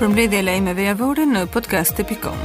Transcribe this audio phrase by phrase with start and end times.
[0.00, 2.38] për mbledhje lajmeve javore në podcast.com.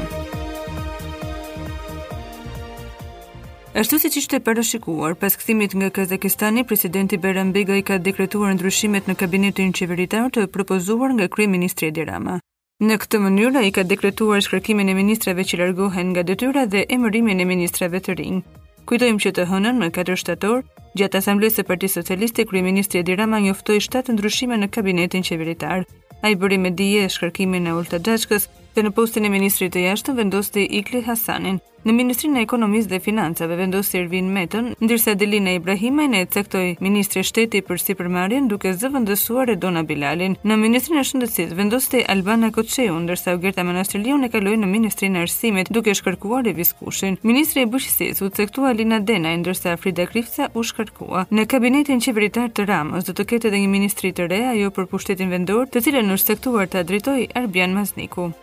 [3.80, 8.54] Ashtu si që ishte parashikuar, pas këthimit nga Kazakistani, presidenti Beran Bega i ka dekretuar
[8.58, 12.40] ndryshimet në kabinetin qeveritar të propozuar nga Krye Ministri e Dirama.
[12.86, 17.40] Në këtë mënyrë, i ka dekretuar shkërkimin e ministrave që largohen nga detyra dhe emërimin
[17.44, 18.44] e ministrave të rinj.
[18.90, 20.62] Kujtojmë që të hënën në 4 shtator,
[20.98, 25.84] gjatë asamblesë së Partisë Socialiste, kryeministri Edirama Rama njoftoi 7 ndryshime në kabinetin qeveritar.
[26.22, 28.48] A i bëri me dije e shkërkimin e ullë të gjeqkës
[28.78, 31.60] dhe në postin e ministrit të jashtëm vendosti Ikli Hasanin.
[31.88, 37.22] Në Ministrinë e Ekonomisë dhe Financave vendosi Ervin Metën, ndërsa Delina Ibrahimajn e cektoi Ministri
[37.24, 40.36] Shteti Shtetit për Sipërmarrjen duke zëvendësuar Edona Bilalin.
[40.44, 45.24] Në Ministrinë e Shëndetësisë vendosti Albana Koçeu, ndërsa Ugerta Manastiliu e kaloi në Ministrinë e
[45.30, 47.16] Arsimit duke shkarkuar Revis Kushin.
[47.24, 51.24] Ministri i Bujqësisë u cektua Lina Denaj, ndërsa Frida Krifca u shkarkua.
[51.32, 54.92] Në Kabinetin Qeveritar të Ramës do të ketë edhe një ministri të re ajo për
[54.92, 58.34] pushtetin vendor, të cilën është cektuar ta drejtojë Arbian Mazniku.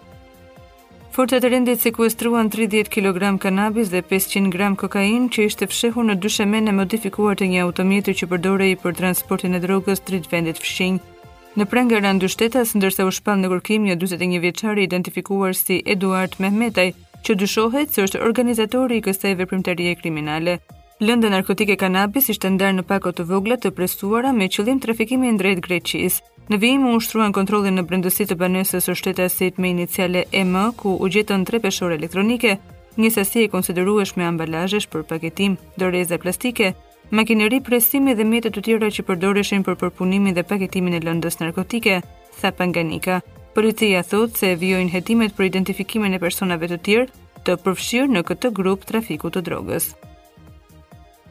[1.17, 6.15] Forcët e rendit sekuestruan 30 kg kanabis dhe 500 g kokainë që ishte fshehur në
[6.25, 10.99] dy modifikuar të një automjeti që përdorej për transportin e drogës drejt vendit fshinj.
[11.57, 15.55] Në prangë rën dy shtetas ndërsa u shpall në kërkim një 41 vjeçar i identifikuar
[15.57, 16.91] si Eduard Mehmetaj,
[17.25, 20.59] që dyshohet se është organizatori i kësaj veprimtarie kriminale.
[21.05, 25.41] Lëndë narkotike kanabis ishte ndarë në pakot të vogla të presuara me qëllim trafikimi në
[25.43, 26.15] drejtë Greqis.
[26.49, 30.95] Në vijim u ushtruan kontrolin në brendësit të banësës o shtetasit me iniciale M, ku
[30.97, 32.55] u gjetën tre peshore elektronike,
[32.97, 36.73] një sasi e konsideruesh me ambalajesh për paketim, doreza plastike,
[37.13, 42.01] makineri presimi dhe metët të tjera që përdoreshin për përpunimi dhe paketimin e lëndës narkotike,
[42.41, 43.21] tha Panganika.
[43.53, 47.11] Policia thot se vjojnë jetimet për identifikimin e personave të tjerë
[47.45, 49.93] të përfshirë në këtë grup trafiku të drogës.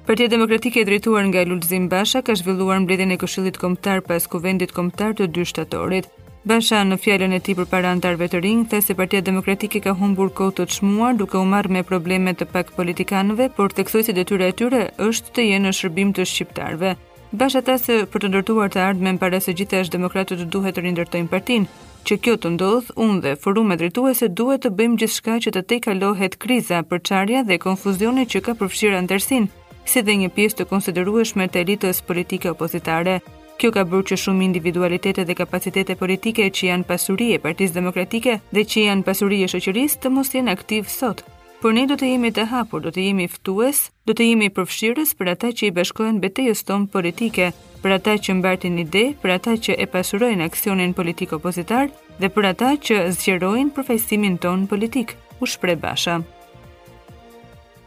[0.06, 4.70] Partia Demokratike e drejtuar nga Lulzim Basha ka zhvilluar mbledhjen e Këshillit Kombëtar pas Kuvendit
[4.78, 6.06] Kombëtar të 2 shtatorit.
[6.46, 9.94] Basha në fjalën e tij për para antarëve të rinj, the se Partia Demokratike ka
[9.98, 14.14] humbur kohë të çmuar duke u marrë me probleme të pak politikanëve, por theksoi se
[14.14, 16.94] detyra e tyre është të jenë në shërbim të shqiptarëve.
[17.34, 21.30] Basha tha se për të ndërtuar të ardhmen para se gjithë demokratët duhet të rindërtojnë
[21.34, 21.66] partinë,
[22.06, 26.38] që kjo të ndodh, unë dhe forumi i duhet të bëjmë gjithçka që të tejkalohet
[26.38, 29.50] kriza, përçarja dhe konfuzioni që ka përfshirë antarësinë,
[29.90, 33.20] si dhe një pjesë të konsiderueshme të elitës politike opozitare.
[33.60, 38.40] Kjo ka bërë që shumë individualitete dhe kapacitete politike që janë pasuri e Partisë Demokratike
[38.52, 41.24] dhe që janë pasuri e shoqërisë të mos jenë aktiv sot.
[41.64, 45.16] Por ne do të jemi të hapur, do të jemi fitues, do të jemi përfshirës
[45.18, 47.48] për ata që i bashkohen betejës tonë politike,
[47.82, 52.52] për ata që mbartin ide, për ata që e pasurojnë aksionin politik opozitar dhe për
[52.52, 55.16] ata që zgjerojnë përfaqësimin ton politik.
[55.42, 56.20] U shpreh Basha.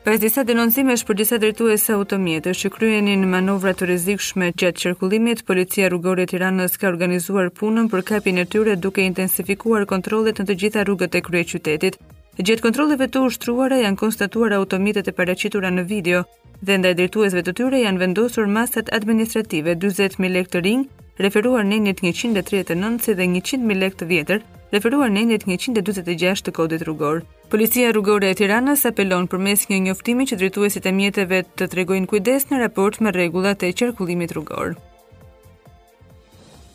[0.06, 5.88] Pas disa denoncimesh për disa drejtuese automjetës që kryenin manovra të rrezikshme gjatë qarkullimit, policia
[5.90, 10.58] rrugore e Tiranës ka organizuar punën për kapjen e tyre duke intensifikuar kontrollet në të
[10.62, 11.98] gjitha rrugët e qytetit.
[12.38, 16.22] Gjatë kontrolleve të ushtruara janë konstatuar automjetet e paraqitura në video
[16.62, 20.84] dhe ndaj drejtuesve të tyre janë vendosur masat administrative 40.000 lektë të rinj,
[21.18, 26.82] referuar nenit 139 si dhe 100.000 lekë të vjetër, referuar në indet 146 të kodit
[26.84, 27.22] rrugor.
[27.48, 32.50] Policia rrugore e Tiranës apelon përmes një njoftimi që drejtuesit e mjeteve të tregojnë kujdes
[32.50, 34.74] në raport me rregullat e qarkullimit rrugor.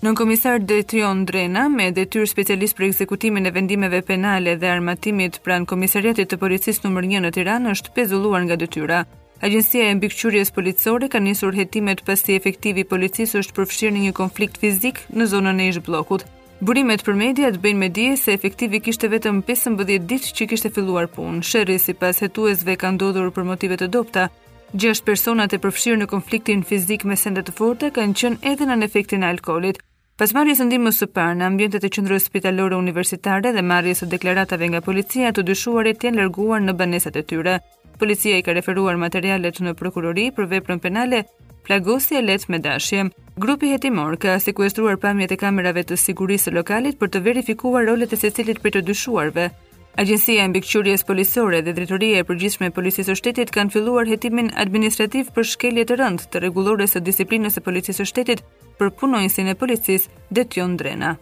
[0.04, 5.70] Nën komisar Detrion Drena, me detyrë specialist për ekzekutimin e vendimeve penale dhe armatimit pranë
[5.70, 9.04] komisariatit të policisë nëmër 1 në Tiranë është pezulluar nga detyra.
[9.44, 14.60] Agjencia e mbikëqyrjes policore ka nisur hetimet pasi efektivi policisë është përfshirë në një konflikt
[14.62, 16.28] fizik në zonën e ish blokut.
[16.64, 20.70] Burimet për media të bëjnë me dije se efektivi kishte vetëm 15 ditë që kishte
[20.72, 21.42] filluar punë.
[21.44, 24.30] Sherri sipas hetuesve ka ndodhur për motive të dobta.
[24.72, 28.86] Gjashtë personat e përfshirë në konfliktin fizik me sende të forta kanë qenë edhe në
[28.88, 29.82] efektin e alkoolit.
[30.22, 34.12] Pas marrjes së ndihmës së parë në ambientet e qendrës spitalore universitare dhe marrjes së
[34.16, 37.60] deklaratave nga policia, të dyshuarit janë larguar në banesat e tyre.
[38.00, 41.26] Policia i ka referuar materialet në prokurori për veprën penale
[41.64, 43.10] Plagosi e let me dashje.
[43.38, 48.20] Grupi hetimor ka sekuestruar pamjet e kamerave të sigurisë lokalit për të verifikuar rolet e
[48.20, 49.46] secilit për të dyshuarve.
[49.96, 54.52] Agjencia e mbikëqyrjes policore dhe drejtoria e përgjithshme e policisë së shtetit kanë filluar hetimin
[54.66, 58.44] administrativ për shkelje të rëndë të rregulloreve të disiplinës së policisë së shtetit
[58.82, 61.14] për punonjësin e policisë Detjon Drena.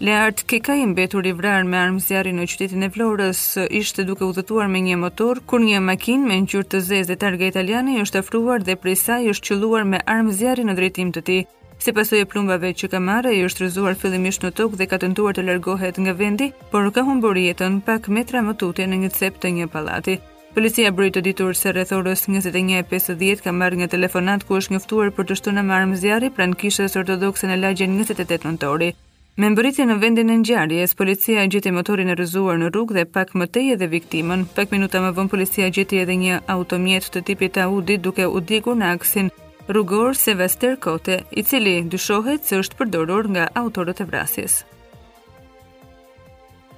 [0.00, 3.38] Leart Keka i mbetur i vrarë me armë zjarri në qytetin e Florës
[3.80, 7.16] ishte duke udhëtuar me një motor, kur një makin me në qyrë të zezë dhe
[7.22, 11.22] targa italiane është afruar dhe prej saj është qëlluar me armë zjarri në drejtim të
[11.30, 11.38] ti.
[11.80, 14.98] Si pasoj e plumbave që ka marë, i është rëzuar fillimisht në tokë dhe ka
[15.06, 19.12] tentuar të largohet nga vendi, por ka humbur jetën pak metra më tutje në një
[19.16, 20.18] cep të një palati.
[20.52, 25.10] Policia bëri të ditur se rreth orës 21:50 ka marrë një telefonat ku është njoftuar
[25.16, 28.92] për të shtunë armë zjarri pranë kishës ortodokse në lagjen 28 nëntori.
[29.42, 33.34] Me mbëritje në vendin e ngjarjes, policia gjeti motorin e rëzuar në rrugë dhe pak
[33.36, 34.46] më tej edhe viktimën.
[34.56, 38.78] Pak minuta më vonë policia gjeti edhe një automjet të tipit Audi duke u djegur
[38.80, 39.28] në aksin
[39.68, 44.56] rrugor Sevester Kote, i cili dyshohet se është përdorur nga autorët e vrasjes.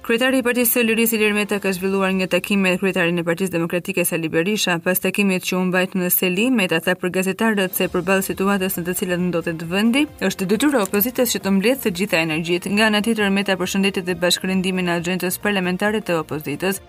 [0.09, 3.53] Kryetari i Partisë së Lirisë Ilir Meta ka zhvilluar një takim me kryetarin e Partisë
[3.53, 7.87] Demokratike Sali Berisha pas takimit që u mbajt në Selim, Meta tha për gazetarët se
[7.93, 12.23] përballë situatës në të cilat ndodhet vendi, është detyrë opozitës që të mbledhë të gjitha
[12.25, 12.73] energjitë.
[12.73, 16.81] Nga ana tjetër Meta përshëndeti dhe bashkërendimin e agjentës parlamentare të opozitës,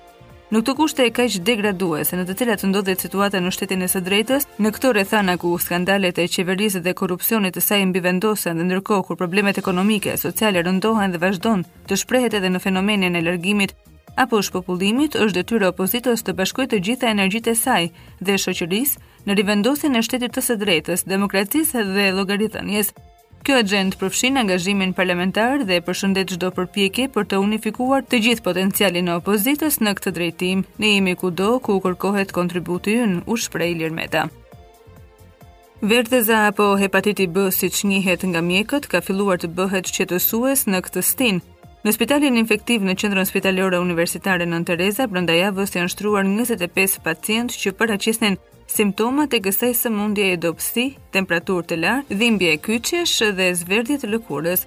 [0.50, 4.00] Në të kushte e kaq degraduese në të cilat ndodhet situata në shtetin e së
[4.02, 9.05] drejtës, në këtë rrethana ku skandalet e qeverisë dhe korupcionit të saj bivendosën dhe ndërkohë
[9.06, 13.76] kur problemet ekonomike, sociale rëndohen dhe vazhdon të shprehet edhe në fenomenin e largimit
[14.19, 17.82] apo popullimit është tyre opozitës të bashkojë të gjitha energjitë e saj
[18.19, 22.91] dhe shoqërisë në rivendosjen e shtetit të së drejtës, demokracisë dhe llogaritënies
[23.41, 29.09] Kjo agent përfshin angazhimin parlamentar dhe përshëndet çdo përpjekje për të unifikuar të gjithë potencialin
[29.09, 30.67] e opozitës në këtë drejtim.
[30.83, 34.27] Ne jemi kudo ku kërkohet kontributi ynë, u shpreh Ilir Meta.
[35.81, 40.85] Verdeza apo hepatiti B, si që njëhet nga mjekët, ka filluar të bëhet qëtësues në
[40.87, 41.47] këtë stinë,
[41.81, 47.56] Në spitalin infektiv në qendrën spitalore universitare Nën Tereza, brenda javës janë shtruar 25 pacientë
[47.62, 48.37] që paraqisnin
[48.69, 50.85] simptomat e kësaj sëmundje e dobësi,
[51.17, 54.67] temperaturë të lartë, dhimbje e kyçesh dhe zverdhje të lëkurës.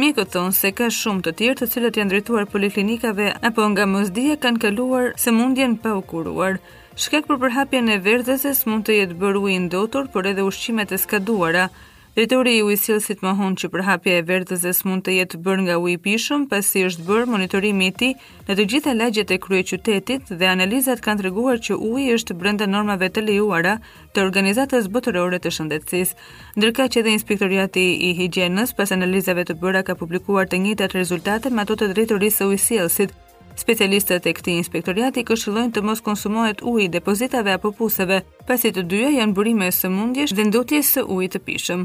[0.00, 4.40] Mjekët thonë se ka shumë të tjerë të cilët janë drejtuar poliklinikave apo nga mosdia
[4.42, 6.56] kanë kaluar sëmundjen pa u kuruar.
[6.96, 11.02] Shkak për përhapjen e verdhësës mund të jetë bërë i ndotur, por edhe ushqimet e
[11.04, 11.68] skaduara,
[12.14, 15.98] Drejtori i ujësillësit më hunë që përhapja e vertëzës mund të jetë bërë nga ujë
[16.04, 18.10] pishëm, pasi është bërë monitorimi i ti
[18.46, 22.36] në të gjitha legjet e krye qytetit dhe analizat kanë të reguar që ujë është
[22.38, 23.72] brenda normave të lejuara
[24.14, 26.12] të organizatës botërore të shëndetsis.
[26.54, 31.50] Ndërka që edhe inspektoriati i higjenës pas analizave të bëra ka publikuar të njëtat rezultate
[31.50, 33.20] ma të të drejtorisë së ujësillësit,
[33.54, 38.82] Specialistët e këtij inspektorati këshillojnë të mos konsumohet uji i depozitave apo puseve, pasi të
[38.90, 41.84] dyja janë burime sëmundjesh dhe ndotjes së ujit të pishëm.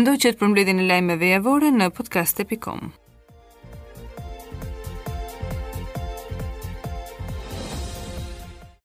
[0.00, 2.94] Ndoqet për mbledhjen e lajmeve javore në podcast.com.